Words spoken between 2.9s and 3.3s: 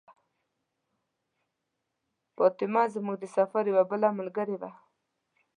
زموږ د